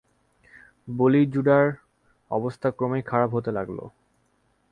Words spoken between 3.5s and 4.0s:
লাগল।